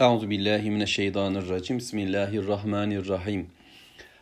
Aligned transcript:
Euzu 0.00 0.30
billahi 0.30 0.70
mineşşeytanirracim. 0.70 1.78
Bismillahirrahmanirrahim. 1.78 3.46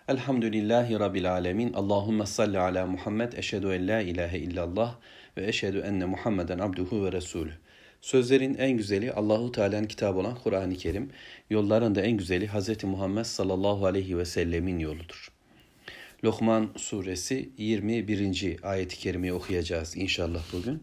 Elhamdülillahi 0.08 1.00
rabbil 1.00 1.32
alamin. 1.32 1.72
Allahumme 1.72 2.26
salli 2.26 2.58
ala 2.58 2.86
Muhammed. 2.86 3.32
Eşhedü 3.32 3.66
en 3.66 3.88
la 3.88 4.00
ilahe 4.00 4.38
illallah 4.38 4.94
ve 5.36 5.46
eşhedü 5.48 5.78
enne 5.78 6.04
Muhammeden 6.04 6.58
abduhu 6.58 7.04
ve 7.04 7.12
resulü. 7.12 7.52
Sözlerin 8.00 8.54
en 8.54 8.76
güzeli 8.76 9.12
Allahu 9.12 9.52
Teala'nın 9.52 9.86
kitabı 9.86 10.18
olan 10.18 10.34
Kur'an-ı 10.34 10.74
Kerim. 10.74 11.10
Yolların 11.50 11.94
da 11.94 12.02
en 12.02 12.16
güzeli 12.16 12.48
Hz. 12.48 12.84
Muhammed 12.84 13.24
sallallahu 13.24 13.86
aleyhi 13.86 14.18
ve 14.18 14.24
sellemin 14.24 14.78
yoludur. 14.78 15.32
Lokman 16.24 16.68
suresi 16.76 17.50
21. 17.58 18.56
ayet-i 18.62 18.98
kerimeyi 18.98 19.32
okuyacağız 19.32 19.96
inşallah 19.96 20.42
bugün. 20.52 20.82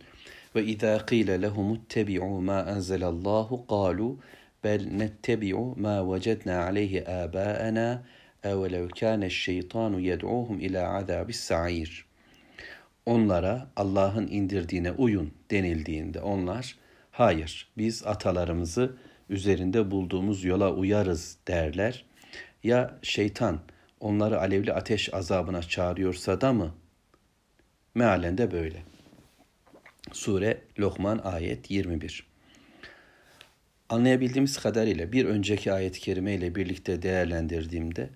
Ve 0.56 0.66
izâ 0.66 1.06
qîle 1.06 1.42
lehumuttebi'û 1.42 2.42
mâ 2.42 2.62
enzelallahu 2.76 3.68
kâlu 3.68 4.18
bel 4.66 4.86
nettebi'u 4.86 5.76
ma 5.76 6.14
vecedna 6.14 6.64
aleyhi 6.64 7.02
âbâena 7.08 8.04
evelev 8.44 8.90
kâne'ş-şeytanu 8.90 10.00
yed'ûhum 10.00 10.60
ilâ 10.60 10.90
azâbis 10.98 11.40
sa'ir. 11.40 12.06
Onlara 13.06 13.68
Allah'ın 13.76 14.28
indirdiğine 14.28 14.92
uyun 14.92 15.34
denildiğinde 15.52 16.22
onlar 16.22 16.76
hayır 17.12 17.68
biz 17.78 18.06
atalarımızı 18.06 18.96
üzerinde 19.30 19.92
bulduğumuz 19.92 20.44
yola 20.44 20.74
uyarız 20.74 21.38
derler. 21.48 22.06
Ya 22.64 23.00
şeytan 23.02 23.60
onları 24.00 24.40
alevli 24.40 24.74
ateş 24.74 25.14
azabına 25.14 25.62
çağırıyorsa 25.62 26.42
da 26.42 26.54
mı? 26.54 26.76
Mealen 27.96 28.38
de 28.38 28.52
böyle. 28.52 28.84
Sure 30.12 30.62
Lokman 30.80 31.18
ayet 31.24 31.72
21. 31.72 32.35
Anlayabildiğimiz 33.90 34.58
kadarıyla 34.58 35.12
bir 35.12 35.26
önceki 35.26 35.74
ayet-i 35.74 36.00
kerime 36.00 36.34
ile 36.34 36.56
birlikte 36.56 37.02
değerlendirdiğimde 37.02 38.10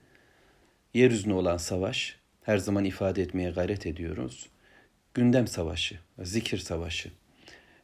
yeryüzüne 0.94 1.34
olan 1.34 1.58
savaş 1.58 2.20
her 2.42 2.58
zaman 2.58 2.86
ifade 2.86 3.22
etmeye 3.22 3.50
gayret 3.50 3.86
ediyoruz. 3.86 4.50
Gündem 5.14 5.48
savaşı, 5.48 6.00
zikir 6.23 6.58
savaşı. 6.58 7.11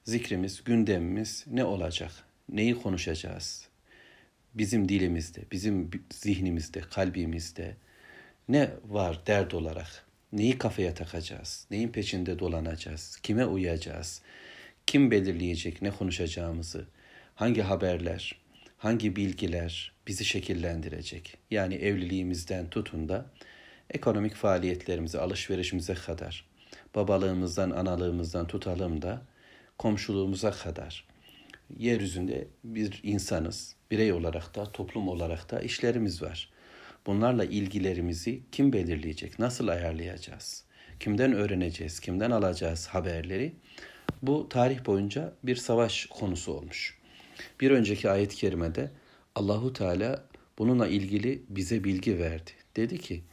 Zikrimiz, 0.03 0.63
gündemimiz 0.63 1.45
ne 1.47 1.63
olacak? 1.63 2.11
Neyi 2.49 2.81
konuşacağız? 2.81 3.67
Bizim 4.53 4.89
dilimizde, 4.89 5.41
bizim 5.51 5.91
zihnimizde, 6.13 6.81
kalbimizde 6.81 7.75
ne 8.49 8.69
var 8.85 9.21
dert 9.27 9.53
olarak? 9.53 10.05
Neyi 10.33 10.57
kafaya 10.57 10.93
takacağız? 10.93 11.67
Neyin 11.71 11.89
peşinde 11.89 12.39
dolanacağız? 12.39 13.19
Kime 13.23 13.45
uyacağız? 13.45 14.21
Kim 14.87 15.11
belirleyecek 15.11 15.81
ne 15.81 15.91
konuşacağımızı? 15.91 16.87
Hangi 17.35 17.61
haberler, 17.61 18.35
hangi 18.77 19.15
bilgiler 19.15 19.91
bizi 20.07 20.25
şekillendirecek? 20.25 21.37
Yani 21.51 21.75
evliliğimizden 21.75 22.69
tutun 22.69 23.09
da 23.09 23.25
ekonomik 23.89 24.35
faaliyetlerimize, 24.35 25.19
alışverişimize 25.19 25.93
kadar, 25.93 26.45
babalığımızdan, 26.95 27.71
analığımızdan 27.71 28.47
tutalım 28.47 29.01
da 29.01 29.21
komşuluğumuza 29.77 30.51
kadar 30.51 31.05
yeryüzünde 31.77 32.47
bir 32.63 32.99
insanız. 33.03 33.75
Birey 33.91 34.13
olarak 34.13 34.55
da, 34.55 34.71
toplum 34.71 35.07
olarak 35.07 35.51
da 35.51 35.59
işlerimiz 35.59 36.21
var. 36.21 36.49
Bunlarla 37.05 37.45
ilgilerimizi 37.45 38.41
kim 38.51 38.73
belirleyecek? 38.73 39.39
Nasıl 39.39 39.67
ayarlayacağız? 39.67 40.63
Kimden 40.99 41.33
öğreneceğiz? 41.33 41.99
Kimden 41.99 42.31
alacağız 42.31 42.87
haberleri? 42.87 43.53
Bu 44.21 44.49
tarih 44.49 44.85
boyunca 44.85 45.33
bir 45.43 45.55
savaş 45.55 46.05
konusu 46.05 46.53
olmuş. 46.53 46.97
Bir 47.61 47.71
önceki 47.71 48.09
ayet-i 48.09 48.35
kerimede 48.35 48.91
Allahu 49.35 49.73
Teala 49.73 50.23
bununla 50.57 50.87
ilgili 50.87 51.43
bize 51.49 51.83
bilgi 51.83 52.19
verdi. 52.19 52.51
Dedi 52.75 52.97
ki 52.97 53.23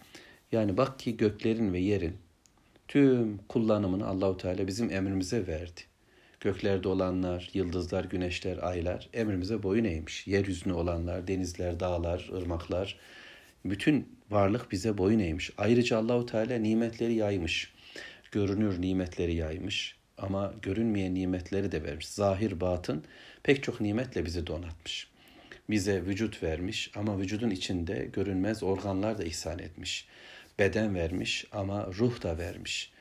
yani 0.52 0.76
bak 0.76 0.98
ki 0.98 1.16
göklerin 1.16 1.72
ve 1.72 1.78
yerin 1.78 2.16
tüm 2.88 3.38
kullanımını 3.38 4.06
Allahu 4.06 4.36
Teala 4.36 4.66
bizim 4.66 4.90
emrimize 4.90 5.46
verdi. 5.46 5.80
Göklerde 6.40 6.88
olanlar, 6.88 7.50
yıldızlar, 7.54 8.04
güneşler, 8.04 8.58
aylar 8.62 9.08
emrimize 9.12 9.62
boyun 9.62 9.84
eğmiş. 9.84 10.26
Yeryüzünde 10.26 10.74
olanlar, 10.74 11.28
denizler, 11.28 11.80
dağlar, 11.80 12.30
ırmaklar, 12.32 12.98
bütün 13.64 14.08
varlık 14.30 14.72
bize 14.72 14.98
boyun 14.98 15.18
eğmiş. 15.18 15.50
Ayrıca 15.58 15.98
Allahu 15.98 16.26
Teala 16.26 16.58
nimetleri 16.58 17.14
yaymış. 17.14 17.72
Görünür 18.32 18.80
nimetleri 18.80 19.34
yaymış 19.34 20.01
ama 20.18 20.54
görünmeyen 20.62 21.14
nimetleri 21.14 21.72
de 21.72 21.84
vermiş. 21.84 22.08
Zahir, 22.08 22.60
batın 22.60 23.04
pek 23.42 23.62
çok 23.62 23.80
nimetle 23.80 24.24
bizi 24.24 24.46
donatmış. 24.46 25.08
Bize 25.70 26.06
vücut 26.06 26.42
vermiş 26.42 26.90
ama 26.96 27.18
vücudun 27.18 27.50
içinde 27.50 28.08
görünmez 28.12 28.62
organlar 28.62 29.18
da 29.18 29.24
ihsan 29.24 29.58
etmiş. 29.58 30.08
Beden 30.58 30.94
vermiş 30.94 31.44
ama 31.52 31.86
ruh 31.98 32.22
da 32.22 32.38
vermiş. 32.38 32.92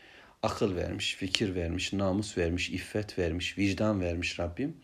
Akıl 0.44 0.76
vermiş, 0.76 1.16
fikir 1.16 1.56
vermiş, 1.56 1.94
namus 1.94 2.38
vermiş, 2.38 2.70
iffet 2.70 3.20
vermiş, 3.20 3.58
vicdan 3.58 4.02
vermiş 4.02 4.40
Rabbim. 4.40 4.78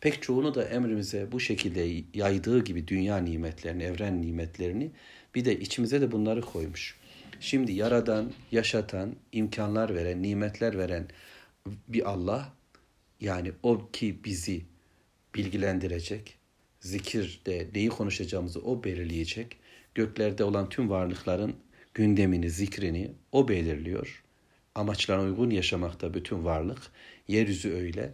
Pek 0.00 0.22
çoğunu 0.22 0.54
da 0.54 0.64
emrimize 0.64 1.32
bu 1.32 1.40
şekilde 1.40 2.04
yaydığı 2.14 2.64
gibi 2.64 2.88
dünya 2.88 3.16
nimetlerini, 3.16 3.82
evren 3.82 4.22
nimetlerini 4.22 4.90
bir 5.34 5.44
de 5.44 5.60
içimize 5.60 6.00
de 6.00 6.12
bunları 6.12 6.40
koymuş. 6.40 6.96
Şimdi 7.40 7.72
yaradan, 7.72 8.32
yaşatan, 8.52 9.14
imkanlar 9.32 9.94
veren, 9.94 10.22
nimetler 10.22 10.78
veren 10.78 11.06
bir 11.66 12.10
Allah 12.10 12.52
yani 13.20 13.52
o 13.62 13.90
ki 13.90 14.24
bizi 14.24 14.62
bilgilendirecek, 15.34 16.38
zikirde 16.80 17.68
neyi 17.74 17.88
konuşacağımızı 17.88 18.60
o 18.60 18.84
belirleyecek, 18.84 19.56
göklerde 19.94 20.44
olan 20.44 20.68
tüm 20.68 20.90
varlıkların 20.90 21.56
gündemini, 21.94 22.50
zikrini 22.50 23.12
o 23.32 23.48
belirliyor. 23.48 24.22
Amaçlarına 24.74 25.24
uygun 25.24 25.50
yaşamakta 25.50 26.14
bütün 26.14 26.44
varlık, 26.44 26.78
yeryüzü 27.28 27.72
öyle. 27.72 28.12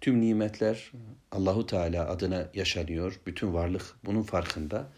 Tüm 0.00 0.20
nimetler 0.20 0.92
Allahu 1.32 1.66
Teala 1.66 2.08
adına 2.08 2.48
yaşanıyor. 2.54 3.20
Bütün 3.26 3.54
varlık 3.54 3.82
bunun 4.04 4.22
farkında. 4.22 4.92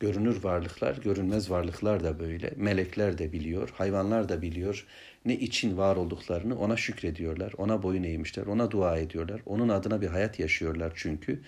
Görünür 0.00 0.44
varlıklar, 0.44 0.96
görünmez 0.96 1.50
varlıklar 1.50 2.04
da 2.04 2.20
böyle. 2.20 2.52
Melekler 2.56 3.18
de 3.18 3.32
biliyor, 3.32 3.70
hayvanlar 3.70 4.28
da 4.28 4.42
biliyor. 4.42 4.86
Ne 5.24 5.36
için 5.36 5.76
var 5.76 5.96
olduklarını 5.96 6.58
ona 6.58 6.76
şükrediyorlar, 6.76 7.52
ona 7.58 7.82
boyun 7.82 8.02
eğmişler, 8.02 8.46
ona 8.46 8.70
dua 8.70 8.98
ediyorlar. 8.98 9.40
Onun 9.46 9.68
adına 9.68 10.00
bir 10.00 10.06
hayat 10.06 10.38
yaşıyorlar 10.38 10.92
çünkü. 10.96 11.42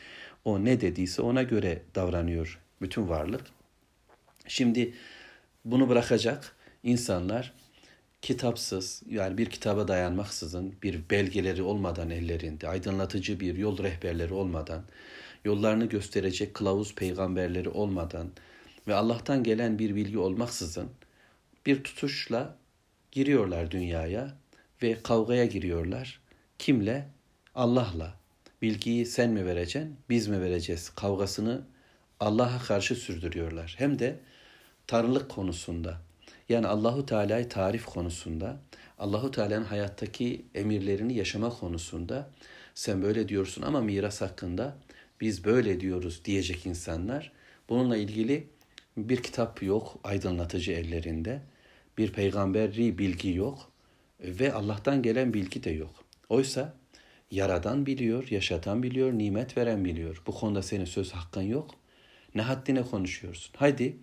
O 0.44 0.64
ne 0.64 0.81
dediyse 0.81 1.22
ona 1.22 1.42
göre 1.42 1.82
davranıyor 1.94 2.60
bütün 2.82 3.08
varlık. 3.08 3.47
Şimdi 4.47 4.94
bunu 5.64 5.88
bırakacak 5.88 6.56
insanlar 6.82 7.53
kitapsız 8.22 9.03
yani 9.08 9.38
bir 9.38 9.47
kitaba 9.47 9.88
dayanmaksızın 9.88 10.75
bir 10.82 11.10
belgeleri 11.10 11.62
olmadan 11.62 12.10
ellerinde 12.10 12.69
aydınlatıcı 12.69 13.41
bir 13.41 13.56
yol 13.56 13.78
rehberleri 13.78 14.34
olmadan 14.34 14.82
yollarını 15.44 15.84
gösterecek 15.84 16.54
kılavuz 16.54 16.94
peygamberleri 16.94 17.69
olmadan 17.69 18.31
ve 18.88 18.94
Allah'tan 18.94 19.42
gelen 19.42 19.78
bir 19.78 19.94
bilgi 19.94 20.19
olmaksızın 20.19 20.91
bir 21.66 21.84
tutuşla 21.84 22.56
giriyorlar 23.12 23.71
dünyaya 23.71 24.37
ve 24.82 25.03
kavgaya 25.03 25.44
giriyorlar. 25.44 26.21
Kimle? 26.59 27.09
Allah'la. 27.54 28.15
Bilgiyi 28.62 29.06
sen 29.06 29.31
mi 29.31 29.47
vereceksin, 29.47 29.97
biz 30.09 30.28
mi 30.28 30.41
vereceğiz 30.41 30.91
kavgasını 30.91 31.62
Allah'a 32.20 32.59
karşı 32.59 32.94
sürdürüyorlar. 32.94 33.75
Hem 33.78 33.99
de 33.99 34.20
tanrılık 34.87 35.28
konusunda. 35.28 36.00
Yani 36.49 36.66
Allahu 36.66 37.06
Teala'yı 37.06 37.49
tarif 37.49 37.84
konusunda, 37.84 38.60
Allahu 38.99 39.31
Teala'nın 39.31 39.65
hayattaki 39.65 40.44
emirlerini 40.54 41.15
yaşama 41.15 41.50
konusunda 41.50 42.31
sen 42.75 43.03
böyle 43.03 43.28
diyorsun 43.28 43.62
ama 43.62 43.81
miras 43.81 44.20
hakkında 44.20 44.76
biz 45.20 45.44
böyle 45.44 45.81
diyoruz 45.81 46.25
diyecek 46.25 46.67
insanlar. 46.67 47.32
Bununla 47.69 47.96
ilgili 47.96 48.49
bir 48.96 49.23
kitap 49.23 49.62
yok 49.62 49.99
aydınlatıcı 50.05 50.73
ellerinde. 50.73 51.43
Bir 51.98 52.12
peygamberi 52.12 52.98
bilgi 52.98 53.34
yok 53.34 53.72
ve 54.20 54.52
Allah'tan 54.52 55.02
gelen 55.02 55.34
bilgi 55.34 55.64
de 55.64 55.70
yok. 55.70 56.04
Oysa 56.28 56.75
yaradan 57.31 57.87
biliyor, 57.87 58.28
yaşatan 58.31 58.82
biliyor, 58.82 59.12
nimet 59.12 59.56
veren 59.56 59.84
biliyor. 59.84 60.22
Bu 60.26 60.34
konuda 60.34 60.62
senin 60.62 60.84
söz 60.84 61.12
hakkın 61.12 61.42
yok. 61.42 61.70
Ne 62.34 62.42
haddine 62.42 62.82
konuşuyorsun? 62.82 63.52
Haydi 63.56 63.96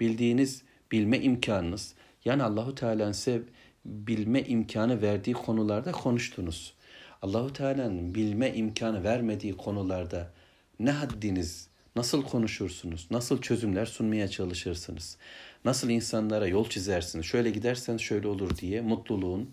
bildiğiniz 0.00 0.62
bilme 0.92 1.20
imkanınız 1.20 1.94
yani 2.24 2.42
Allahu 2.42 2.74
Teala'nın 2.74 3.12
size 3.12 3.42
bilme 3.84 4.42
imkanı 4.42 5.02
verdiği 5.02 5.32
konularda 5.32 5.92
konuştunuz. 5.92 6.74
Allahu 7.22 7.52
Teala'nın 7.52 8.14
bilme 8.14 8.54
imkanı 8.54 9.04
vermediği 9.04 9.56
konularda 9.56 10.32
ne 10.78 10.90
haddiniz, 10.90 11.68
nasıl 11.96 12.22
konuşursunuz, 12.22 13.08
nasıl 13.10 13.40
çözümler 13.40 13.86
sunmaya 13.86 14.28
çalışırsınız, 14.28 15.16
nasıl 15.64 15.90
insanlara 15.90 16.46
yol 16.46 16.68
çizersiniz, 16.68 17.26
şöyle 17.26 17.50
gidersen 17.50 17.96
şöyle 17.96 18.28
olur 18.28 18.58
diye 18.58 18.80
mutluluğun, 18.80 19.50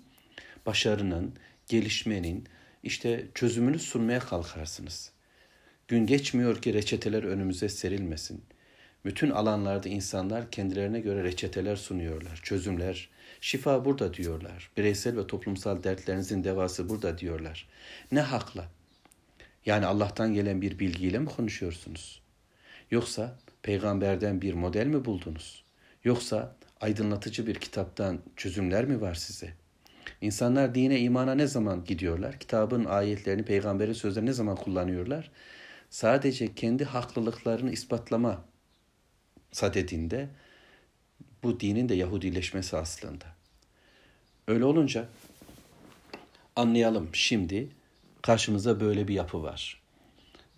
başarının, 0.65 1.33
gelişmenin 1.67 2.47
işte 2.83 3.27
çözümünü 3.35 3.79
sunmaya 3.79 4.19
kalkarsınız. 4.19 5.11
Gün 5.87 6.05
geçmiyor 6.05 6.61
ki 6.61 6.73
reçeteler 6.73 7.23
önümüze 7.23 7.69
serilmesin. 7.69 8.43
Bütün 9.05 9.29
alanlarda 9.29 9.89
insanlar 9.89 10.51
kendilerine 10.51 10.99
göre 10.99 11.23
reçeteler 11.23 11.75
sunuyorlar, 11.75 12.39
çözümler. 12.43 13.09
Şifa 13.41 13.85
burada 13.85 14.13
diyorlar. 14.13 14.71
Bireysel 14.77 15.17
ve 15.17 15.27
toplumsal 15.27 15.83
dertlerinizin 15.83 16.43
devası 16.43 16.89
burada 16.89 17.17
diyorlar. 17.17 17.67
Ne 18.11 18.21
hakla? 18.21 18.65
Yani 19.65 19.85
Allah'tan 19.85 20.33
gelen 20.33 20.61
bir 20.61 20.79
bilgiyle 20.79 21.19
mi 21.19 21.25
konuşuyorsunuz? 21.25 22.20
Yoksa 22.91 23.37
peygamberden 23.63 24.41
bir 24.41 24.53
model 24.53 24.87
mi 24.87 25.05
buldunuz? 25.05 25.63
Yoksa 26.03 26.55
aydınlatıcı 26.81 27.47
bir 27.47 27.55
kitaptan 27.55 28.19
çözümler 28.35 28.85
mi 28.85 29.01
var 29.01 29.15
size? 29.15 29.53
İnsanlar 30.21 30.75
dine, 30.75 30.99
imana 30.99 31.35
ne 31.35 31.47
zaman 31.47 31.85
gidiyorlar? 31.85 32.39
Kitabın 32.39 32.85
ayetlerini, 32.85 33.45
peygamberin 33.45 33.93
sözlerini 33.93 34.29
ne 34.29 34.33
zaman 34.33 34.55
kullanıyorlar? 34.55 35.31
Sadece 35.89 36.55
kendi 36.55 36.85
haklılıklarını 36.85 37.71
ispatlama 37.71 38.45
sadedinde 39.51 40.29
bu 41.43 41.59
dinin 41.59 41.89
de 41.89 41.95
Yahudileşmesi 41.95 42.77
aslında. 42.77 43.25
Öyle 44.47 44.65
olunca 44.65 45.07
anlayalım 46.55 47.09
şimdi 47.13 47.69
karşımıza 48.21 48.79
böyle 48.79 49.07
bir 49.07 49.13
yapı 49.13 49.43
var. 49.43 49.81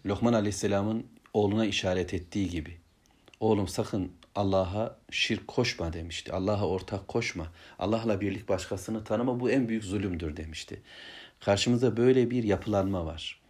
Lokman 0.05 0.33
Aleyhisselam'ın 0.33 1.12
oğluna 1.33 1.65
işaret 1.65 2.13
ettiği 2.13 2.49
gibi. 2.49 2.77
Oğlum 3.39 3.67
sakın 3.67 4.11
Allah'a 4.35 4.97
şirk 5.11 5.47
koşma 5.47 5.93
demişti. 5.93 6.33
Allah'a 6.33 6.67
ortak 6.67 7.07
koşma. 7.07 7.47
Allah'la 7.79 8.21
birlik 8.21 8.49
başkasını 8.49 9.03
tanıma 9.03 9.39
bu 9.39 9.51
en 9.51 9.69
büyük 9.69 9.83
zulümdür 9.83 10.37
demişti. 10.37 10.81
Karşımızda 11.39 11.97
böyle 11.97 12.31
bir 12.31 12.43
yapılanma 12.43 13.05
var. 13.05 13.41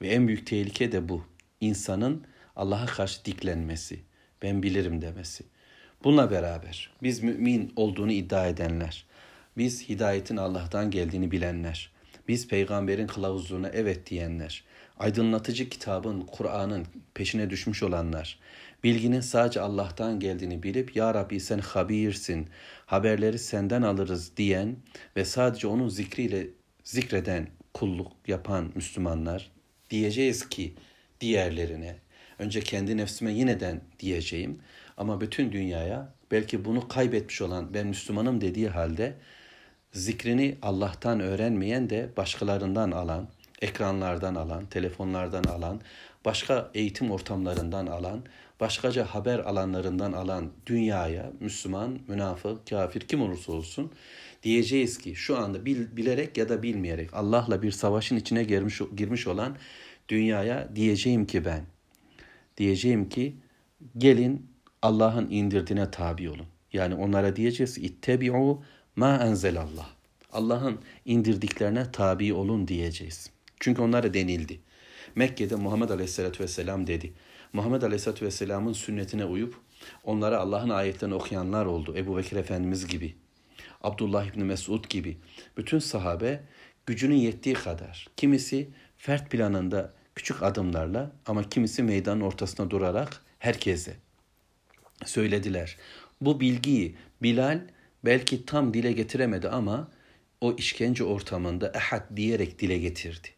Ve 0.00 0.08
en 0.08 0.28
büyük 0.28 0.46
tehlike 0.46 0.92
de 0.92 1.08
bu. 1.08 1.24
İnsanın 1.60 2.24
Allah'a 2.56 2.86
karşı 2.86 3.24
diklenmesi, 3.24 4.00
ben 4.42 4.62
bilirim 4.62 5.02
demesi. 5.02 5.44
Bununla 6.04 6.30
beraber 6.30 6.90
biz 7.02 7.22
mümin 7.22 7.72
olduğunu 7.76 8.12
iddia 8.12 8.46
edenler, 8.46 9.06
biz 9.56 9.88
hidayetin 9.88 10.36
Allah'tan 10.36 10.90
geldiğini 10.90 11.30
bilenler, 11.30 11.92
biz 12.28 12.48
peygamberin 12.48 13.06
kılavuzluğuna 13.06 13.68
evet 13.68 14.10
diyenler, 14.10 14.64
aydınlatıcı 14.98 15.68
kitabın, 15.68 16.20
Kur'an'ın 16.20 16.86
peşine 17.14 17.50
düşmüş 17.50 17.82
olanlar, 17.82 18.38
bilginin 18.84 19.20
sadece 19.20 19.60
Allah'tan 19.60 20.20
geldiğini 20.20 20.62
bilip 20.62 20.96
Ya 20.96 21.14
Rabbi 21.14 21.40
sen 21.40 21.58
habirsin, 21.58 22.48
haberleri 22.86 23.38
senden 23.38 23.82
alırız 23.82 24.36
diyen 24.36 24.76
ve 25.16 25.24
sadece 25.24 25.66
onun 25.66 25.88
zikriyle 25.88 26.46
zikreden 26.84 27.48
kulluk 27.74 28.12
yapan 28.26 28.72
Müslümanlar 28.74 29.50
diyeceğiz 29.90 30.48
ki 30.48 30.74
diğerlerine, 31.20 31.96
önce 32.38 32.60
kendi 32.60 32.96
nefsime 32.96 33.32
yineden 33.32 33.80
diyeceğim 33.98 34.58
ama 34.96 35.20
bütün 35.20 35.52
dünyaya 35.52 36.12
belki 36.30 36.64
bunu 36.64 36.88
kaybetmiş 36.88 37.42
olan 37.42 37.74
ben 37.74 37.86
Müslümanım 37.86 38.40
dediği 38.40 38.68
halde 38.68 39.14
zikrini 39.92 40.58
Allah'tan 40.62 41.20
öğrenmeyen 41.20 41.90
de 41.90 42.10
başkalarından 42.16 42.90
alan, 42.90 43.28
ekranlardan 43.62 44.34
alan, 44.34 44.66
telefonlardan 44.66 45.44
alan, 45.44 45.80
başka 46.24 46.70
eğitim 46.74 47.10
ortamlarından 47.10 47.86
alan, 47.86 48.24
başkaca 48.60 49.04
haber 49.04 49.38
alanlarından 49.38 50.12
alan 50.12 50.50
dünyaya 50.66 51.32
Müslüman, 51.40 51.98
münafık, 52.08 52.66
kafir 52.66 53.00
kim 53.00 53.22
olursa 53.22 53.52
olsun 53.52 53.92
diyeceğiz 54.42 54.98
ki 54.98 55.14
şu 55.14 55.38
anda 55.38 55.64
bil, 55.64 55.96
bilerek 55.96 56.36
ya 56.38 56.48
da 56.48 56.62
bilmeyerek 56.62 57.14
Allah'la 57.14 57.62
bir 57.62 57.70
savaşın 57.70 58.16
içine 58.16 58.44
girmiş, 58.44 58.80
girmiş 58.96 59.26
olan 59.26 59.56
dünyaya 60.08 60.68
diyeceğim 60.76 61.26
ki 61.26 61.44
ben 61.44 61.64
diyeceğim 62.56 63.08
ki 63.08 63.36
gelin 63.98 64.46
Allah'ın 64.82 65.30
indirdiğine 65.30 65.90
tabi 65.90 66.30
olun. 66.30 66.46
Yani 66.72 66.94
onlara 66.94 67.36
diyeceğiz 67.36 67.78
ittebi'u 67.78 68.62
ma 68.96 69.16
enzelallah. 69.16 69.90
Allah'ın 70.32 70.78
indirdiklerine 71.04 71.92
tabi 71.92 72.34
olun 72.34 72.68
diyeceğiz. 72.68 73.30
Çünkü 73.60 73.82
onlara 73.82 74.14
denildi. 74.14 74.60
Mekke'de 75.14 75.56
Muhammed 75.56 75.90
Aleyhisselatü 75.90 76.44
Vesselam 76.44 76.86
dedi. 76.86 77.12
Muhammed 77.52 77.82
Aleyhisselatü 77.82 78.26
Vesselam'ın 78.26 78.72
sünnetine 78.72 79.24
uyup 79.24 79.60
onlara 80.04 80.38
Allah'ın 80.38 80.68
ayetlerini 80.68 81.14
okuyanlar 81.14 81.66
oldu. 81.66 81.94
Ebu 81.96 82.16
Bekir 82.16 82.36
Efendimiz 82.36 82.86
gibi, 82.86 83.16
Abdullah 83.82 84.26
İbni 84.26 84.44
Mesud 84.44 84.84
gibi. 84.84 85.16
Bütün 85.56 85.78
sahabe 85.78 86.40
gücünün 86.86 87.16
yettiği 87.16 87.54
kadar. 87.54 88.06
Kimisi 88.16 88.68
fert 88.96 89.30
planında 89.30 89.92
küçük 90.14 90.42
adımlarla 90.42 91.12
ama 91.26 91.48
kimisi 91.48 91.82
meydanın 91.82 92.20
ortasına 92.20 92.70
durarak 92.70 93.22
herkese 93.38 93.96
söylediler. 95.04 95.76
Bu 96.20 96.40
bilgiyi 96.40 96.96
Bilal 97.22 97.60
belki 98.04 98.46
tam 98.46 98.74
dile 98.74 98.92
getiremedi 98.92 99.48
ama 99.48 99.88
o 100.40 100.52
işkence 100.52 101.04
ortamında 101.04 101.72
ehad 101.74 102.16
diyerek 102.16 102.58
dile 102.58 102.78
getirdi. 102.78 103.28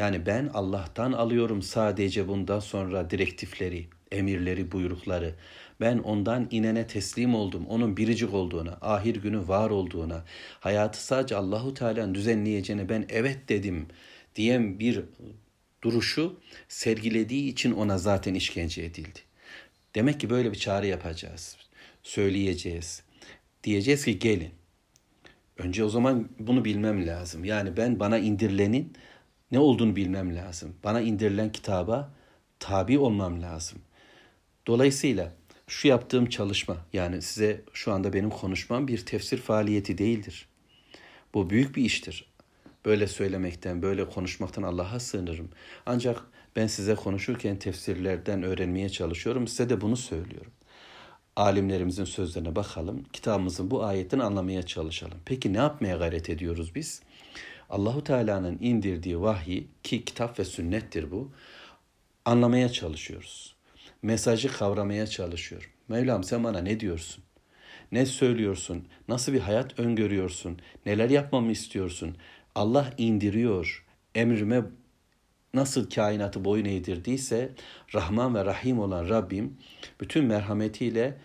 Yani 0.00 0.26
ben 0.26 0.50
Allah'tan 0.54 1.12
alıyorum 1.12 1.62
sadece 1.62 2.28
bundan 2.28 2.60
sonra 2.60 3.10
direktifleri, 3.10 3.86
emirleri, 4.12 4.72
buyrukları. 4.72 5.34
Ben 5.80 5.98
ondan 5.98 6.48
inene 6.50 6.86
teslim 6.86 7.34
oldum. 7.34 7.66
Onun 7.66 7.96
biricik 7.96 8.34
olduğuna, 8.34 8.78
ahir 8.80 9.16
günü 9.16 9.48
var 9.48 9.70
olduğuna, 9.70 10.24
hayatı 10.60 11.04
sadece 11.04 11.36
Allahu 11.36 11.74
Teala'nın 11.74 12.14
düzenleyeceğine 12.14 12.88
ben 12.88 13.06
evet 13.08 13.48
dedim 13.48 13.86
diyen 14.36 14.78
bir 14.78 15.04
duruşu 15.82 16.40
sergilediği 16.68 17.52
için 17.52 17.72
ona 17.72 17.98
zaten 17.98 18.34
işkence 18.34 18.82
edildi. 18.82 19.18
Demek 19.94 20.20
ki 20.20 20.30
böyle 20.30 20.52
bir 20.52 20.58
çağrı 20.58 20.86
yapacağız. 20.86 21.56
Söyleyeceğiz. 22.02 23.02
Diyeceğiz 23.64 24.04
ki 24.04 24.18
gelin. 24.18 24.50
Önce 25.58 25.84
o 25.84 25.88
zaman 25.88 26.28
bunu 26.38 26.64
bilmem 26.64 27.06
lazım. 27.06 27.44
Yani 27.44 27.76
ben 27.76 28.00
bana 28.00 28.18
indirilenin 28.18 28.92
ne 29.52 29.58
olduğunu 29.58 29.96
bilmem 29.96 30.36
lazım. 30.36 30.74
Bana 30.84 31.00
indirilen 31.00 31.52
kitaba 31.52 32.10
tabi 32.58 32.98
olmam 32.98 33.42
lazım. 33.42 33.78
Dolayısıyla 34.66 35.32
şu 35.66 35.88
yaptığım 35.88 36.26
çalışma 36.28 36.76
yani 36.92 37.22
size 37.22 37.60
şu 37.72 37.92
anda 37.92 38.12
benim 38.12 38.30
konuşmam 38.30 38.88
bir 38.88 39.06
tefsir 39.06 39.38
faaliyeti 39.38 39.98
değildir. 39.98 40.48
Bu 41.34 41.50
büyük 41.50 41.76
bir 41.76 41.84
iştir. 41.84 42.30
Böyle 42.84 43.06
söylemekten, 43.06 43.82
böyle 43.82 44.08
konuşmaktan 44.08 44.62
Allah'a 44.62 45.00
sığınırım. 45.00 45.48
Ancak 45.86 46.22
ben 46.56 46.66
size 46.66 46.94
konuşurken 46.94 47.58
tefsirlerden 47.58 48.42
öğrenmeye 48.42 48.88
çalışıyorum. 48.88 49.48
Size 49.48 49.70
de 49.70 49.80
bunu 49.80 49.96
söylüyorum. 49.96 50.52
Alimlerimizin 51.36 52.04
sözlerine 52.04 52.56
bakalım. 52.56 53.04
Kitabımızın 53.12 53.70
bu 53.70 53.84
ayetini 53.84 54.22
anlamaya 54.22 54.62
çalışalım. 54.62 55.18
Peki 55.24 55.52
ne 55.52 55.58
yapmaya 55.58 55.96
gayret 55.96 56.30
ediyoruz 56.30 56.74
biz? 56.74 57.02
Allahu 57.70 58.04
Teala'nın 58.04 58.58
indirdiği 58.60 59.20
vahyi 59.20 59.68
ki 59.82 60.04
kitap 60.04 60.38
ve 60.38 60.44
sünnettir 60.44 61.10
bu. 61.10 61.30
Anlamaya 62.24 62.68
çalışıyoruz. 62.68 63.54
Mesajı 64.02 64.52
kavramaya 64.52 65.06
çalışıyorum. 65.06 65.70
Mevlam 65.88 66.24
sen 66.24 66.44
bana 66.44 66.58
ne 66.58 66.80
diyorsun? 66.80 67.24
Ne 67.92 68.06
söylüyorsun? 68.06 68.88
Nasıl 69.08 69.32
bir 69.32 69.40
hayat 69.40 69.78
öngörüyorsun? 69.78 70.58
Neler 70.86 71.10
yapmamı 71.10 71.52
istiyorsun? 71.52 72.16
Allah 72.54 72.94
indiriyor. 72.98 73.86
Emrime 74.14 74.62
nasıl 75.54 75.90
kainatı 75.90 76.44
boyun 76.44 76.64
eğdirdiyse 76.64 77.52
Rahman 77.94 78.34
ve 78.34 78.44
Rahim 78.44 78.78
olan 78.78 79.08
Rabbim 79.08 79.56
bütün 80.00 80.24
merhametiyle 80.24 81.16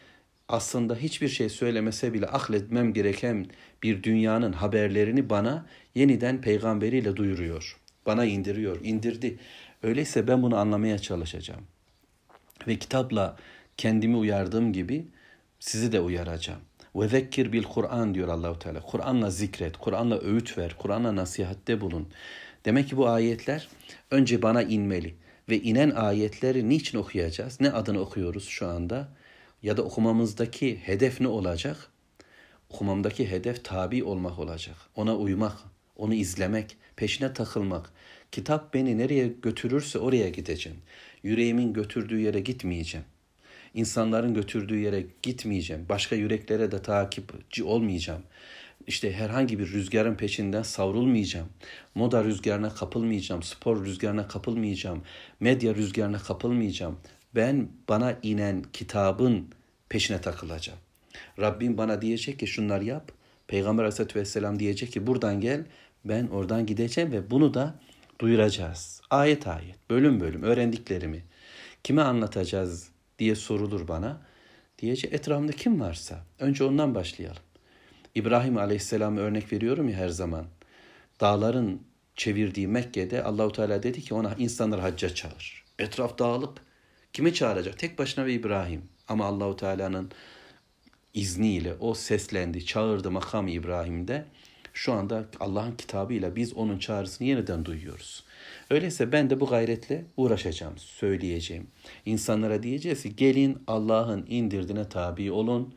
aslında 0.49 0.95
hiçbir 0.95 1.27
şey 1.27 1.49
söylemese 1.49 2.13
bile 2.13 2.25
akletmem 2.25 2.93
gereken 2.93 3.45
bir 3.83 4.03
dünyanın 4.03 4.53
haberlerini 4.53 5.29
bana 5.29 5.65
yeniden 5.95 6.41
peygamberiyle 6.41 7.15
duyuruyor. 7.15 7.77
Bana 8.05 8.25
indiriyor, 8.25 8.79
indirdi. 8.83 9.39
Öyleyse 9.83 10.27
ben 10.27 10.43
bunu 10.43 10.57
anlamaya 10.57 10.99
çalışacağım. 10.99 11.61
Ve 12.67 12.75
kitapla 12.75 13.37
kendimi 13.77 14.17
uyardığım 14.17 14.73
gibi 14.73 15.05
sizi 15.59 15.91
de 15.91 15.99
uyaracağım. 15.99 16.61
Ve 16.95 17.07
zekkir 17.07 17.51
bil 17.51 17.63
Kur'an 17.63 18.15
diyor 18.15 18.27
Allahu 18.27 18.59
Teala. 18.59 18.81
Kur'anla 18.81 19.29
zikret, 19.29 19.77
Kur'anla 19.77 20.19
öğüt 20.19 20.57
ver, 20.57 20.75
Kur'anla 20.79 21.15
nasihatte 21.15 21.81
bulun. 21.81 22.07
Demek 22.65 22.89
ki 22.89 22.97
bu 22.97 23.09
ayetler 23.09 23.67
önce 24.11 24.41
bana 24.41 24.63
inmeli 24.63 25.15
ve 25.49 25.61
inen 25.61 25.89
ayetleri 25.89 26.69
niçin 26.69 26.97
okuyacağız? 26.97 27.61
Ne 27.61 27.71
adını 27.71 27.99
okuyoruz 27.99 28.47
şu 28.47 28.67
anda? 28.67 29.09
Ya 29.65 29.77
da 29.77 29.83
okumamızdaki 29.83 30.79
hedef 30.83 31.21
ne 31.21 31.27
olacak? 31.27 31.89
Okumamdaki 32.69 33.31
hedef 33.31 33.63
tabi 33.63 34.03
olmak 34.03 34.39
olacak. 34.39 34.75
Ona 34.95 35.15
uymak, 35.15 35.57
onu 35.95 36.13
izlemek, 36.13 36.77
peşine 36.95 37.33
takılmak. 37.33 37.89
Kitap 38.31 38.73
beni 38.73 38.97
nereye 38.97 39.27
götürürse 39.41 39.99
oraya 39.99 40.29
gideceğim. 40.29 40.77
Yüreğimin 41.23 41.73
götürdüğü 41.73 42.19
yere 42.19 42.39
gitmeyeceğim. 42.39 43.05
İnsanların 43.73 44.33
götürdüğü 44.33 44.79
yere 44.79 45.05
gitmeyeceğim. 45.21 45.85
Başka 45.89 46.15
yüreklere 46.15 46.71
de 46.71 46.81
takipçi 46.81 47.63
olmayacağım. 47.63 48.21
işte 48.87 49.13
herhangi 49.13 49.59
bir 49.59 49.71
rüzgarın 49.71 50.15
peşinden 50.15 50.63
savrulmayacağım. 50.63 51.49
Moda 51.95 52.23
rüzgarına 52.23 52.69
kapılmayacağım, 52.69 53.43
spor 53.43 53.85
rüzgarına 53.85 54.27
kapılmayacağım, 54.27 55.03
medya 55.39 55.75
rüzgarına 55.75 56.17
kapılmayacağım. 56.17 56.97
Ben 57.35 57.69
bana 57.89 58.17
inen 58.23 58.63
kitabın 58.73 59.47
peşine 59.89 60.21
takılacağım. 60.21 60.79
Rabbim 61.39 61.77
bana 61.77 62.01
diyecek 62.01 62.39
ki 62.39 62.47
şunlar 62.47 62.81
yap. 62.81 63.11
Peygamber 63.47 63.83
Aleyhisselatü 63.83 64.19
Vesselam 64.19 64.59
diyecek 64.59 64.91
ki 64.91 65.07
buradan 65.07 65.41
gel. 65.41 65.65
Ben 66.05 66.27
oradan 66.27 66.65
gideceğim 66.65 67.11
ve 67.11 67.31
bunu 67.31 67.53
da 67.53 67.75
duyuracağız. 68.19 69.01
Ayet 69.09 69.47
ayet, 69.47 69.89
bölüm 69.89 70.19
bölüm 70.19 70.43
öğrendiklerimi. 70.43 71.23
Kime 71.83 72.01
anlatacağız 72.01 72.89
diye 73.19 73.35
sorulur 73.35 73.87
bana. 73.87 74.21
Diyecek 74.79 75.13
etrafımda 75.13 75.51
kim 75.51 75.81
varsa. 75.81 76.23
Önce 76.39 76.63
ondan 76.63 76.95
başlayalım. 76.95 77.41
İbrahim 78.15 78.57
Aleyhisselam'a 78.57 79.21
örnek 79.21 79.53
veriyorum 79.53 79.89
ya 79.89 79.97
her 79.97 80.09
zaman. 80.09 80.45
Dağların 81.21 81.81
çevirdiği 82.15 82.67
Mekke'de 82.67 83.23
Allahu 83.23 83.51
Teala 83.51 83.83
dedi 83.83 84.01
ki 84.01 84.13
ona 84.13 84.35
insanlar 84.37 84.79
hacca 84.79 85.15
çağır. 85.15 85.63
Etraf 85.79 86.19
dağılıp 86.19 86.64
kimi 87.15 87.33
çağıracak? 87.33 87.79
Tek 87.79 87.99
başına 87.99 88.25
ve 88.25 88.33
İbrahim. 88.33 88.81
Ama 89.07 89.25
Allahu 89.25 89.55
Teala'nın 89.55 90.11
izniyle 91.13 91.73
o 91.79 91.93
seslendi, 91.93 92.65
çağırdı 92.65 93.11
makam 93.11 93.47
İbrahim'de. 93.47 94.25
Şu 94.73 94.93
anda 94.93 95.25
Allah'ın 95.39 95.75
kitabıyla 95.75 96.35
biz 96.35 96.53
onun 96.53 96.79
çağrısını 96.79 97.27
yeniden 97.27 97.65
duyuyoruz. 97.65 98.23
Öyleyse 98.69 99.11
ben 99.11 99.29
de 99.29 99.39
bu 99.39 99.45
gayretle 99.45 100.05
uğraşacağım, 100.17 100.77
söyleyeceğim. 100.77 101.67
İnsanlara 102.05 102.63
diyeceğiz 102.63 103.03
ki 103.03 103.15
gelin 103.15 103.57
Allah'ın 103.67 104.25
indirdiğine 104.29 104.89
tabi 104.89 105.31
olun. 105.31 105.75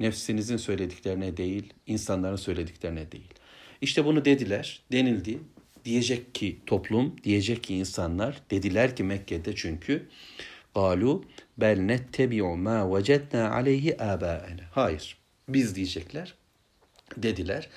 Nefsinizin 0.00 0.56
söylediklerine 0.56 1.36
değil, 1.36 1.72
insanların 1.86 2.36
söylediklerine 2.36 3.12
değil. 3.12 3.30
İşte 3.80 4.04
bunu 4.04 4.24
dediler, 4.24 4.82
denildi. 4.92 5.38
Diyecek 5.84 6.34
ki 6.34 6.58
toplum, 6.66 7.16
diyecek 7.24 7.64
ki 7.64 7.74
insanlar, 7.74 8.42
dediler 8.50 8.96
ki 8.96 9.02
Mekke'de 9.02 9.54
çünkü 9.54 10.08
Galu 10.76 11.24
bel 11.56 11.78
nettebi'u 11.78 12.56
ma 12.56 12.94
vecedna 12.94 13.50
aleyhi 13.50 14.02
abaena. 14.02 14.64
Hayır. 14.70 15.18
Biz 15.48 15.76
diyecekler. 15.76 16.34
Dediler. 17.16 17.68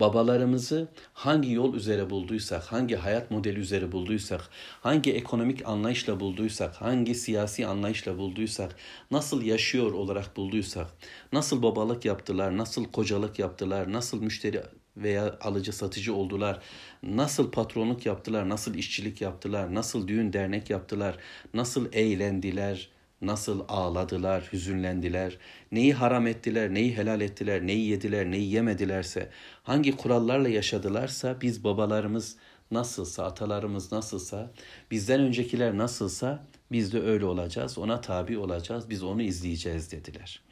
Babalarımızı 0.00 0.88
hangi 1.12 1.52
yol 1.52 1.74
üzere 1.74 2.10
bulduysak, 2.10 2.62
hangi 2.64 2.96
hayat 2.96 3.30
modeli 3.30 3.58
üzere 3.58 3.92
bulduysak, 3.92 4.48
hangi 4.80 5.12
ekonomik 5.12 5.68
anlayışla 5.68 6.20
bulduysak, 6.20 6.74
hangi 6.74 7.14
siyasi 7.14 7.66
anlayışla 7.66 8.18
bulduysak, 8.18 8.76
nasıl 9.10 9.42
yaşıyor 9.42 9.92
olarak 9.92 10.36
bulduysak, 10.36 10.86
nasıl 11.32 11.62
babalık 11.62 12.04
yaptılar, 12.04 12.56
nasıl 12.56 12.84
kocalık 12.84 13.38
yaptılar, 13.38 13.92
nasıl 13.92 14.22
müşteri 14.22 14.62
veya 15.02 15.38
alıcı 15.40 15.72
satıcı 15.72 16.14
oldular. 16.14 16.60
Nasıl 17.02 17.50
patronluk 17.50 18.06
yaptılar, 18.06 18.48
nasıl 18.48 18.74
işçilik 18.74 19.20
yaptılar, 19.20 19.74
nasıl 19.74 20.08
düğün 20.08 20.32
dernek 20.32 20.70
yaptılar, 20.70 21.16
nasıl 21.54 21.92
eğlendiler, 21.92 22.90
nasıl 23.22 23.64
ağladılar, 23.68 24.48
hüzünlendiler, 24.52 25.38
neyi 25.72 25.94
haram 25.94 26.26
ettiler, 26.26 26.74
neyi 26.74 26.96
helal 26.96 27.20
ettiler, 27.20 27.66
neyi 27.66 27.88
yediler, 27.88 28.30
neyi 28.30 28.52
yemedilerse, 28.52 29.30
hangi 29.62 29.96
kurallarla 29.96 30.48
yaşadılarsa 30.48 31.40
biz 31.40 31.64
babalarımız 31.64 32.36
nasılsa, 32.70 33.24
atalarımız 33.24 33.92
nasılsa, 33.92 34.50
bizden 34.90 35.20
öncekiler 35.20 35.78
nasılsa 35.78 36.46
biz 36.72 36.92
de 36.92 37.00
öyle 37.00 37.24
olacağız, 37.24 37.78
ona 37.78 38.00
tabi 38.00 38.38
olacağız, 38.38 38.90
biz 38.90 39.02
onu 39.02 39.22
izleyeceğiz 39.22 39.92
dediler. 39.92 40.42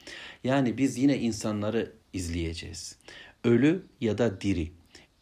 Yani 0.44 0.78
biz 0.78 0.98
yine 0.98 1.18
insanları 1.18 1.92
izleyeceğiz 2.12 2.98
ölü 3.44 3.86
ya 4.00 4.18
da 4.18 4.40
diri. 4.40 4.72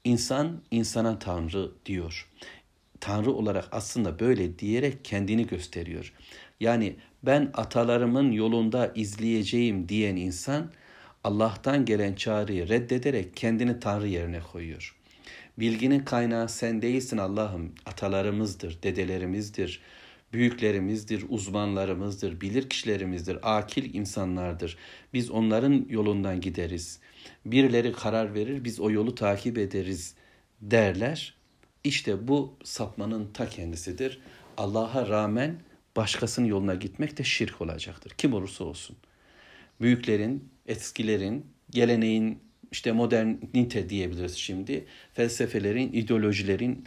İnsan 0.05 0.63
insana 0.71 1.19
tanrı 1.19 1.71
diyor. 1.87 2.29
Tanrı 3.01 3.33
olarak 3.33 3.69
aslında 3.73 4.19
böyle 4.19 4.59
diyerek 4.59 5.05
kendini 5.05 5.47
gösteriyor. 5.47 6.13
Yani 6.61 6.97
ben 7.23 7.51
atalarımın 7.55 8.33
yolunda 8.33 8.93
izleyeceğim 8.95 9.89
diyen 9.89 10.17
insan 10.17 10.71
Allah'tan 11.25 11.85
gelen 11.85 12.15
çağrıyı 12.15 12.69
reddederek 12.69 13.37
kendini 13.37 13.81
Tanrı 13.81 14.09
yerine 14.09 14.41
koyuyor. 14.53 14.97
Bilginin 15.59 16.01
kaynağı 16.01 16.49
sen 16.49 16.83
değilsin 16.83 17.19
Allah'ım. 17.19 17.73
Atalarımızdır, 17.87 18.83
dedelerimizdir, 18.83 19.81
büyüklerimizdir, 20.35 21.25
uzmanlarımızdır, 21.29 22.41
bilir 22.41 22.69
kişilerimizdir, 22.69 23.39
akil 23.43 23.95
insanlardır. 23.95 24.77
Biz 25.13 25.31
onların 25.31 25.87
yolundan 25.89 26.41
gideriz. 26.41 27.01
Birileri 27.47 27.93
karar 27.93 28.35
verir, 28.35 28.65
biz 28.65 28.81
o 28.81 28.91
yolu 28.91 29.15
takip 29.15 29.59
ederiz 29.59 30.15
derler. 30.61 31.35
İşte 31.85 32.29
bu 32.29 32.55
sapmanın 32.65 33.33
ta 33.33 33.49
kendisidir. 33.49 34.21
Allah'a 34.57 35.09
rağmen 35.09 35.61
başkasının 35.97 36.47
yoluna 36.47 36.75
gitmek 36.75 37.19
de 37.19 37.25
şirk 37.25 37.61
olacaktır. 37.61 38.13
Kim 38.19 38.35
olursa 38.35 38.65
olsun. 38.65 38.97
Büyüklerin, 39.81 40.49
eskilerin, 40.67 41.47
geleneğin, 41.71 42.39
işte 42.73 42.93
modernite 42.93 43.89
diyebiliriz 43.89 44.35
şimdi. 44.35 44.85
Felsefelerin, 45.13 45.93
ideolojilerin, 45.93 46.85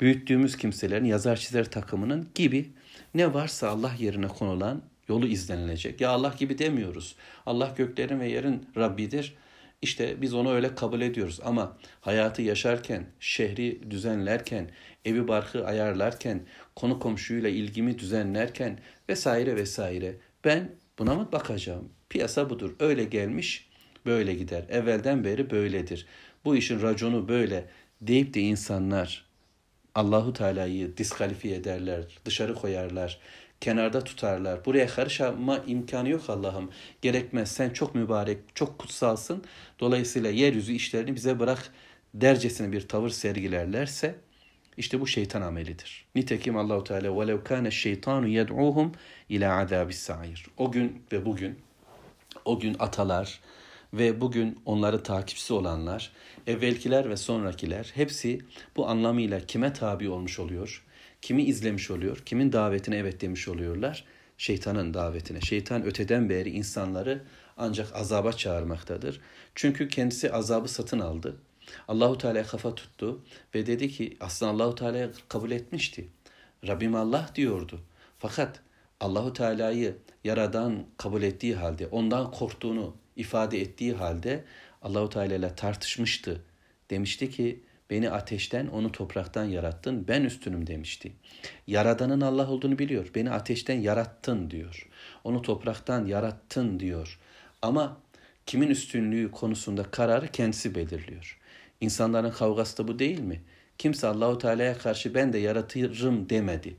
büyüttüğümüz 0.00 0.56
kimselerin, 0.56 1.04
yazar 1.04 1.36
çizer 1.36 1.70
takımının 1.70 2.28
gibi 2.34 2.70
ne 3.14 3.34
varsa 3.34 3.68
Allah 3.68 3.92
yerine 3.98 4.28
konulan 4.28 4.82
yolu 5.08 5.26
izlenilecek. 5.26 6.00
Ya 6.00 6.10
Allah 6.10 6.34
gibi 6.38 6.58
demiyoruz. 6.58 7.16
Allah 7.46 7.74
göklerin 7.76 8.20
ve 8.20 8.28
yerin 8.28 8.66
Rabbidir. 8.76 9.34
İşte 9.82 10.22
biz 10.22 10.34
onu 10.34 10.52
öyle 10.52 10.74
kabul 10.74 11.00
ediyoruz 11.00 11.40
ama 11.44 11.76
hayatı 12.00 12.42
yaşarken, 12.42 13.06
şehri 13.20 13.90
düzenlerken, 13.90 14.70
evi 15.04 15.28
barkı 15.28 15.66
ayarlarken, 15.66 16.40
konu 16.76 16.98
komşuyla 16.98 17.48
ilgimi 17.48 17.98
düzenlerken 17.98 18.78
vesaire 19.08 19.56
vesaire 19.56 20.16
ben 20.44 20.70
buna 20.98 21.14
mı 21.14 21.28
bakacağım? 21.32 21.88
Piyasa 22.08 22.50
budur. 22.50 22.76
Öyle 22.80 23.04
gelmiş, 23.04 23.68
böyle 24.06 24.34
gider. 24.34 24.64
Evvelden 24.68 25.24
beri 25.24 25.50
böyledir. 25.50 26.06
Bu 26.44 26.56
işin 26.56 26.82
raconu 26.82 27.28
böyle 27.28 27.64
deyip 28.00 28.34
de 28.34 28.40
insanlar 28.40 29.29
Allahu 30.00 30.32
Teala'yı 30.32 30.96
diskalifiye 30.96 31.56
ederler, 31.56 32.04
dışarı 32.24 32.54
koyarlar, 32.54 33.18
kenarda 33.60 34.04
tutarlar. 34.04 34.64
Buraya 34.64 34.86
karışma 34.86 35.58
imkanı 35.66 36.08
yok 36.08 36.30
Allah'ım. 36.30 36.70
Gerekmez. 37.02 37.52
Sen 37.52 37.70
çok 37.70 37.94
mübarek, 37.94 38.38
çok 38.54 38.78
kutsalsın. 38.78 39.44
Dolayısıyla 39.80 40.30
yeryüzü 40.30 40.72
işlerini 40.72 41.14
bize 41.14 41.38
bırak 41.38 41.72
dercesine 42.14 42.72
bir 42.72 42.88
tavır 42.88 43.08
sergilerlerse 43.08 44.14
işte 44.76 45.00
bu 45.00 45.06
şeytan 45.06 45.42
amelidir. 45.42 46.06
Nitekim 46.14 46.56
Allahu 46.56 46.84
Teala 46.84 47.20
velev 47.20 47.44
kana 47.44 47.70
şeytanu 47.70 48.28
yed'uhum 48.28 48.92
ila 49.28 49.58
azabis 49.58 49.98
sa'ir. 49.98 50.46
O 50.56 50.72
gün 50.72 51.02
ve 51.12 51.26
bugün 51.26 51.58
o 52.44 52.60
gün 52.60 52.76
atalar 52.78 53.40
ve 53.94 54.20
bugün 54.20 54.58
onları 54.64 55.02
takipçisi 55.02 55.52
olanlar, 55.52 56.12
evvelkiler 56.46 57.10
ve 57.10 57.16
sonrakiler 57.16 57.90
hepsi 57.94 58.40
bu 58.76 58.88
anlamıyla 58.88 59.40
kime 59.40 59.72
tabi 59.72 60.08
olmuş 60.08 60.38
oluyor? 60.38 60.84
Kimi 61.22 61.42
izlemiş 61.42 61.90
oluyor? 61.90 62.22
Kimin 62.26 62.52
davetine 62.52 62.96
evet 62.96 63.20
demiş 63.20 63.48
oluyorlar? 63.48 64.04
Şeytanın 64.38 64.94
davetine. 64.94 65.40
Şeytan 65.40 65.84
öteden 65.84 66.28
beri 66.28 66.50
insanları 66.50 67.22
ancak 67.56 67.96
azaba 67.96 68.32
çağırmaktadır. 68.32 69.20
Çünkü 69.54 69.88
kendisi 69.88 70.32
azabı 70.32 70.68
satın 70.68 71.00
aldı. 71.00 71.36
Allahu 71.88 72.18
Teala 72.18 72.42
kafa 72.42 72.74
tuttu 72.74 73.20
ve 73.54 73.66
dedi 73.66 73.88
ki 73.88 74.16
aslında 74.20 74.52
Allahu 74.52 74.74
Teala 74.74 75.10
kabul 75.28 75.50
etmişti. 75.50 76.08
Rabbim 76.66 76.94
Allah 76.94 77.30
diyordu. 77.34 77.80
Fakat 78.18 78.60
Allahu 79.00 79.32
Teala'yı 79.32 79.96
yaradan 80.24 80.84
kabul 80.96 81.22
ettiği 81.22 81.56
halde, 81.56 81.86
ondan 81.86 82.30
korktuğunu 82.30 82.96
ifade 83.20 83.60
ettiği 83.60 83.94
halde 83.94 84.44
Allahu 84.82 85.08
Teala 85.08 85.34
ile 85.34 85.54
tartışmıştı. 85.54 86.42
Demişti 86.90 87.30
ki 87.30 87.60
Beni 87.90 88.10
ateşten, 88.10 88.66
onu 88.66 88.92
topraktan 88.92 89.44
yarattın, 89.44 90.08
ben 90.08 90.22
üstünüm 90.22 90.66
demişti. 90.66 91.12
Yaradanın 91.66 92.20
Allah 92.20 92.50
olduğunu 92.50 92.78
biliyor. 92.78 93.10
Beni 93.14 93.30
ateşten 93.30 93.80
yarattın 93.80 94.50
diyor. 94.50 94.88
Onu 95.24 95.42
topraktan 95.42 96.06
yarattın 96.06 96.80
diyor. 96.80 97.18
Ama 97.62 97.96
kimin 98.46 98.68
üstünlüğü 98.68 99.30
konusunda 99.30 99.82
kararı 99.82 100.28
kendisi 100.28 100.74
belirliyor. 100.74 101.38
İnsanların 101.80 102.30
kavgası 102.30 102.78
da 102.78 102.88
bu 102.88 102.98
değil 102.98 103.20
mi? 103.20 103.42
Kimse 103.78 104.06
Allahu 104.06 104.38
Teala'ya 104.38 104.78
karşı 104.78 105.14
ben 105.14 105.32
de 105.32 105.38
yaratırım 105.38 106.30
demedi. 106.30 106.76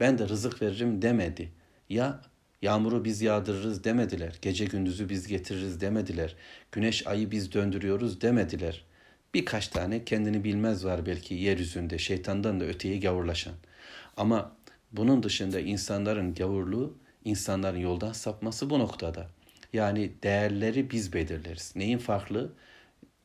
Ben 0.00 0.18
de 0.18 0.28
rızık 0.28 0.62
veririm 0.62 1.02
demedi. 1.02 1.52
Ya 1.88 2.20
yağmuru 2.62 3.04
biz 3.04 3.22
yağdırırız 3.22 3.84
demediler. 3.84 4.38
Gece 4.42 4.64
gündüzü 4.64 5.08
biz 5.08 5.26
getiririz 5.26 5.80
demediler. 5.80 6.36
Güneş 6.72 7.06
ayı 7.06 7.30
biz 7.30 7.52
döndürüyoruz 7.52 8.20
demediler. 8.20 8.84
Birkaç 9.34 9.68
tane 9.68 10.04
kendini 10.04 10.44
bilmez 10.44 10.84
var 10.84 11.06
belki 11.06 11.34
yeryüzünde 11.34 11.98
şeytandan 11.98 12.60
da 12.60 12.64
öteye 12.64 12.98
gavurlaşan. 12.98 13.54
Ama 14.16 14.56
bunun 14.92 15.22
dışında 15.22 15.60
insanların 15.60 16.34
gavurluğu, 16.34 16.98
insanların 17.24 17.78
yoldan 17.78 18.12
sapması 18.12 18.70
bu 18.70 18.78
noktada. 18.78 19.26
Yani 19.72 20.12
değerleri 20.22 20.90
biz 20.90 21.12
belirleriz. 21.12 21.72
Neyin 21.76 21.98
farklı? 21.98 22.52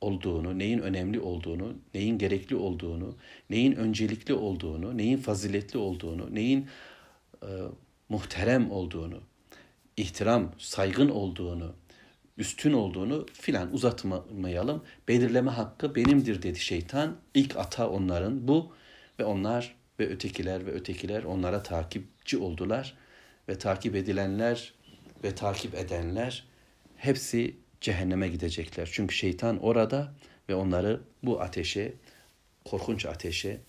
olduğunu, 0.01 0.60
neyin 0.60 0.79
önemli 0.79 1.20
olduğunu, 1.20 1.74
neyin 1.94 2.17
gerekli 2.17 2.56
olduğunu, 2.56 3.15
neyin 3.50 3.72
öncelikli 3.72 4.34
olduğunu, 4.34 4.98
neyin 4.98 5.17
faziletli 5.17 5.79
olduğunu, 5.79 6.36
neyin 6.36 6.67
e, 7.44 7.50
muhterem 8.10 8.72
olduğunu, 8.72 9.22
ihtiram, 9.98 10.52
saygın 10.58 11.10
olduğunu, 11.10 11.76
üstün 12.38 12.74
olduğunu 12.74 13.26
filan 13.34 13.74
uzatmayalım. 13.74 14.84
Belirleme 15.08 15.52
hakkı 15.52 15.96
benimdir 15.96 16.42
dedi 16.42 16.60
şeytan. 16.60 17.18
İlk 17.34 17.58
ata 17.58 17.90
onların 17.90 18.48
bu 18.48 18.74
ve 19.20 19.26
onlar 19.26 19.76
ve 20.00 20.10
ötekiler 20.10 20.66
ve 20.66 20.72
ötekiler 20.72 21.24
onlara 21.24 21.64
takipçi 21.64 22.38
oldular 22.38 22.98
ve 23.50 23.58
takip 23.58 23.96
edilenler 23.96 24.74
ve 25.24 25.36
takip 25.36 25.76
edenler 25.76 26.44
hepsi 26.96 27.56
cehenneme 27.82 28.28
gidecekler. 28.28 28.90
Çünkü 28.92 29.16
şeytan 29.16 29.58
orada 29.58 30.14
ve 30.50 30.56
onları 30.56 31.02
bu 31.24 31.42
ateşe, 31.42 31.94
korkunç 32.66 33.06
ateşe 33.06 33.62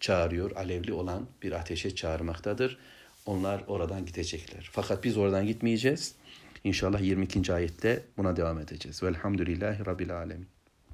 çağırıyor. 0.00 0.56
Alevli 0.56 0.92
olan 0.92 1.26
bir 1.42 1.52
ateşe 1.52 1.94
çağırmaktadır. 1.94 2.78
Onlar 3.26 3.64
oradan 3.66 4.06
gidecekler. 4.06 4.68
Fakat 4.72 5.04
biz 5.04 5.16
oradan 5.16 5.46
gitmeyeceğiz. 5.46 6.14
İnşallah 6.64 7.00
22. 7.00 7.52
ayette 7.52 8.02
buna 8.16 8.36
devam 8.36 8.58
edeceğiz. 8.58 9.02
Velhamdülillahi 9.02 9.86
Rabbil 9.86 10.16
Alemin. 10.16 10.59